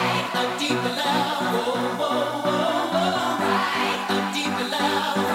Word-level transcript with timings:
Right, 0.00 0.30
a 0.34 0.58
deeper 0.58 0.94
love, 0.96 1.42
whoa, 1.54 1.74
whoa, 2.00 2.42
whoa, 2.44 2.92
whoa. 2.94 3.38
Right, 3.44 4.06
a 4.10 4.34
deeper 4.34 4.70
love. 4.70 5.29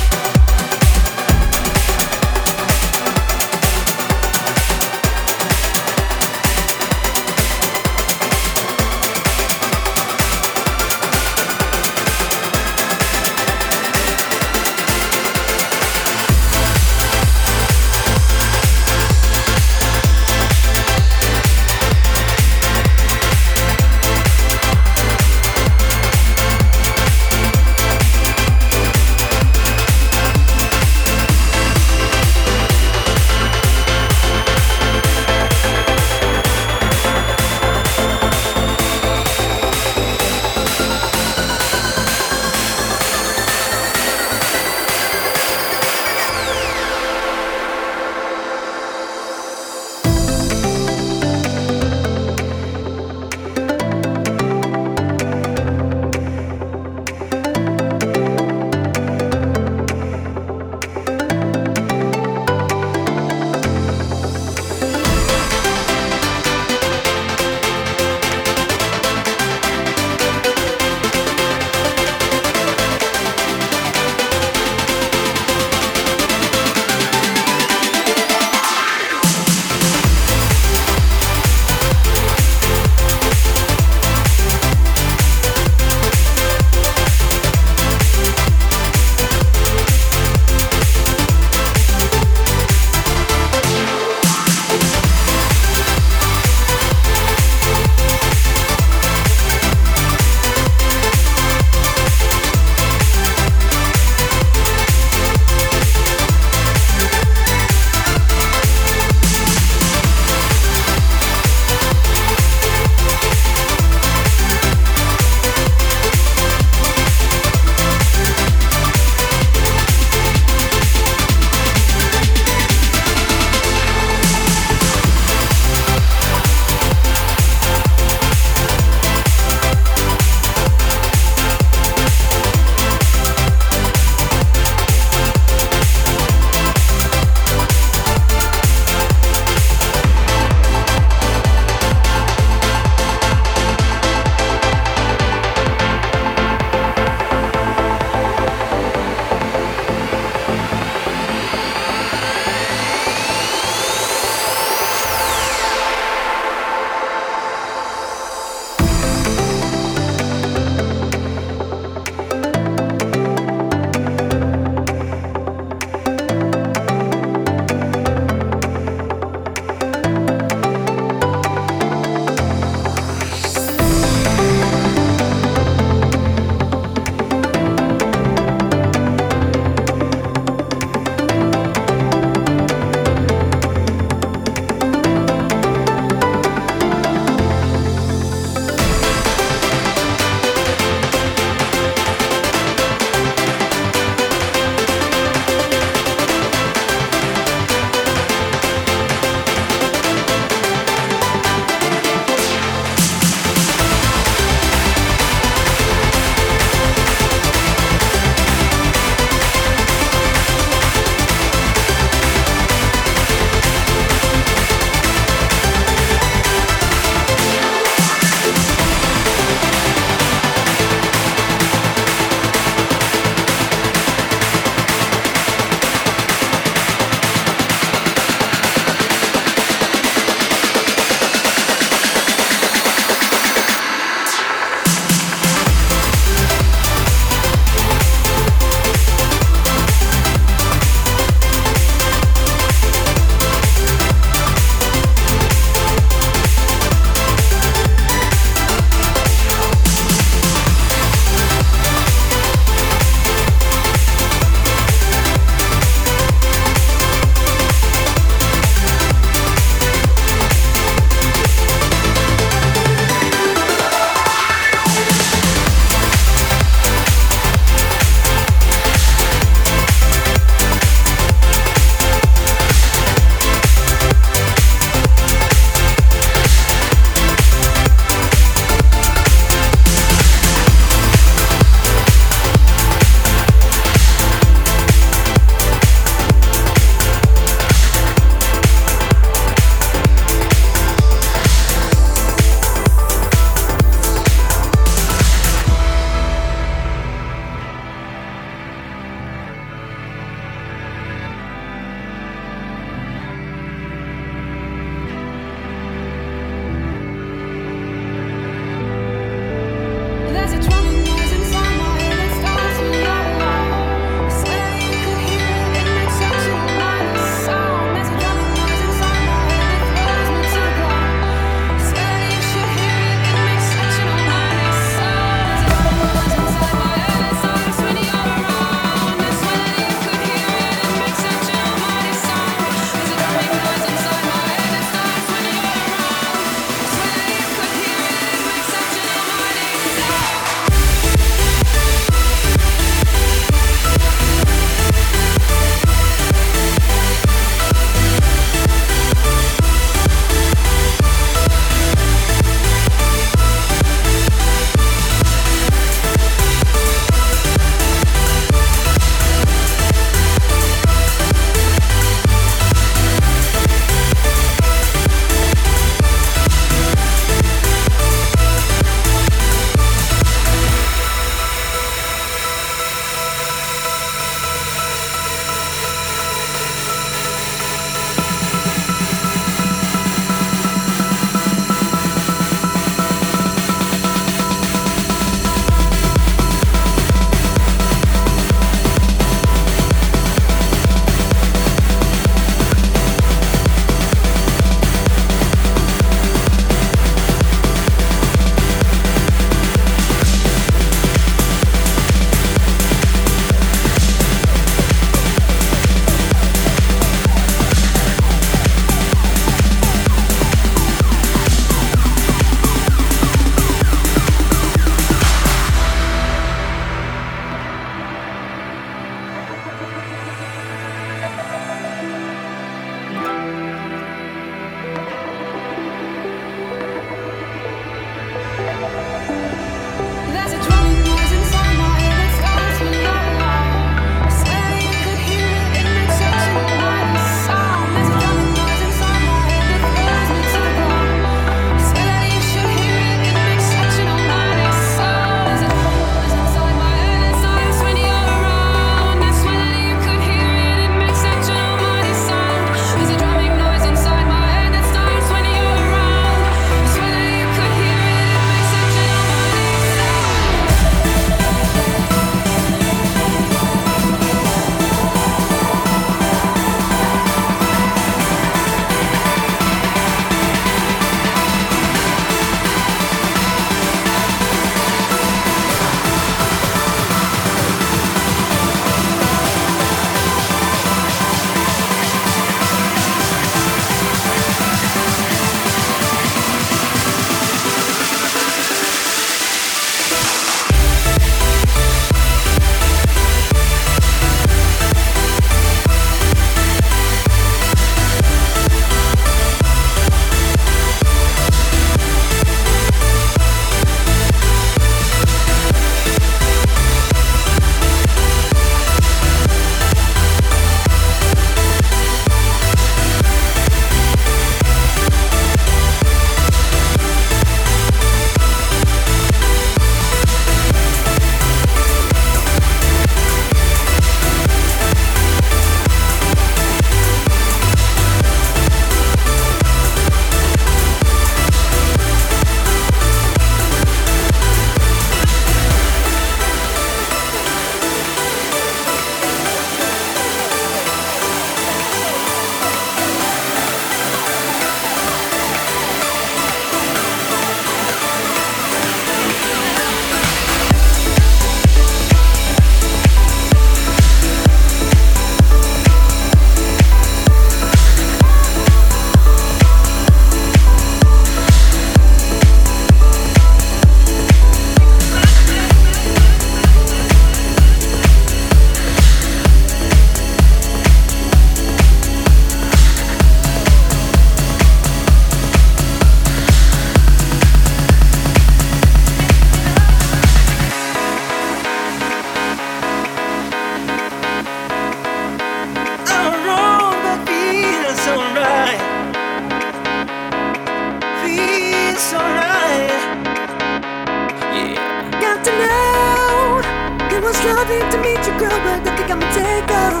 Starting 597.60 597.90
to 597.90 597.98
meet 597.98 598.26
you, 598.26 598.32
girl, 598.38 598.58
but 598.64 598.80
I 598.80 598.90
think 598.96 599.10
I'ma 599.10 599.28
take 599.36 599.70
off. 599.84 600.00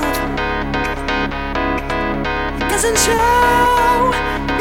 Doesn't 2.70 2.96
show. 2.96 4.12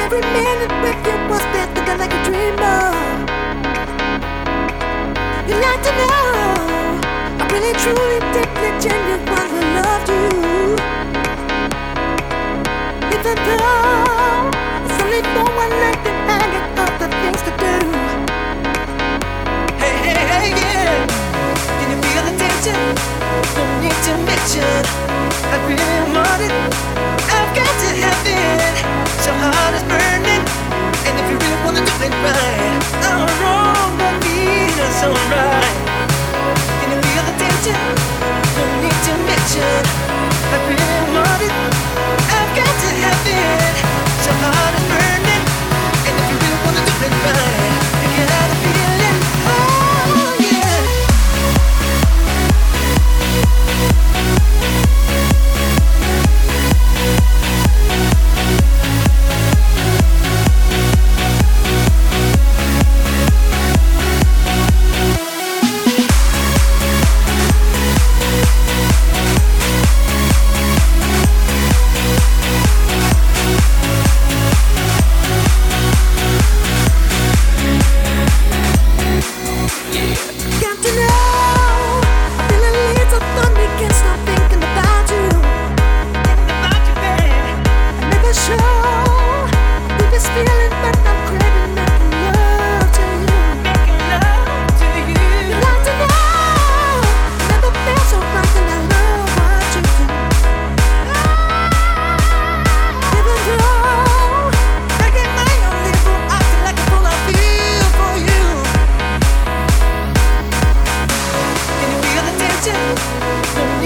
Every 0.04 0.20
minute 0.36 0.74
with 0.84 1.00
you 1.08 1.16
was 1.32 1.44
better 1.56 1.82
than 1.88 2.02
I 2.02 2.08
could 2.12 2.24
dream 2.28 2.60
of. 2.60 2.96
You 5.48 5.56
like 5.64 5.82
to 5.88 5.92
know. 6.00 7.00
I 7.40 7.44
really, 7.54 7.74
truly, 7.84 8.20
deeply, 8.36 8.70
genuinely 8.84 9.64
loved 9.80 10.10
you. 10.12 10.28
Even 13.16 13.36
though 13.48 14.52
it's 14.84 15.00
only 15.04 15.22
for 15.34 15.48
one 15.64 15.74
night, 15.84 16.00
then 16.04 16.18
I 16.36 16.48
got 16.56 16.68
other 16.84 17.10
things 17.22 17.42
to 17.48 17.52
do. 17.64 17.76
Hey, 19.80 19.96
hey, 20.04 20.20
hey, 20.32 20.50
yeah. 20.60 21.29
Tension? 22.60 22.76
No 23.56 23.64
need 23.80 23.96
to 24.04 24.14
mention. 24.28 24.84
I 25.48 25.56
really 25.64 26.12
want 26.12 26.42
it. 26.44 26.52
I've 27.32 27.52
got 27.56 27.74
to 27.84 27.90
have 28.04 28.20
it. 28.28 28.76
So 29.24 29.32
heart 29.32 29.76
is 29.80 29.84
burning. 29.88 30.44
And 31.08 31.14
if 31.24 31.26
you 31.32 31.38
really 31.40 31.60
wanna 31.64 31.80
do 31.80 31.96
it 32.04 32.12
right, 32.20 32.84
I'm 33.08 33.32
wrong, 33.40 33.96
but 33.96 34.20
that's 34.76 35.04
alright. 35.08 35.76
Can 36.84 36.92
you 36.92 37.00
feel 37.00 37.24
the 37.24 37.36
tension? 37.40 37.80
No 38.56 38.64
need 38.84 38.98
to 39.08 39.14
mention. 39.24 39.80
I 40.52 40.58
really 40.68 41.00
want 41.16 41.42
it. 41.48 41.56
I've 42.28 42.52
got 42.60 42.74
to 42.84 42.90
have 43.00 43.08
it. 43.08 43.09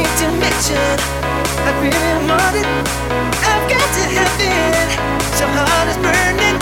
Need 0.04 0.18
to 0.20 0.28
mention. 0.36 0.96
I 1.64 1.72
really 1.80 2.16
want 2.28 2.56
it. 2.60 2.68
I've 3.52 3.66
got 3.72 3.88
to 3.98 4.04
have 4.18 4.36
it. 4.36 4.90
So 5.40 5.48
heart 5.48 5.88
is 5.92 6.00
burning. 6.04 6.58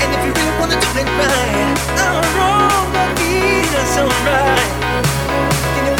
And 0.00 0.08
if 0.12 0.20
you 0.24 0.32
really 0.36 0.54
wanna 0.60 0.76
do 0.76 0.90
it 1.00 1.08
right, 1.16 1.72
wrong, 2.36 2.84
but 2.92 3.08
that's 3.72 3.96
alright. 3.96 4.70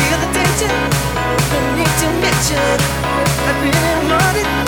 Feel 0.04 0.18
the 0.24 0.30
tension? 0.36 0.72
Need 1.78 1.94
to 2.02 2.08
mention. 2.24 2.76
I 3.48 3.52
really 3.62 3.94
want 4.10 4.36
it. 4.42 4.63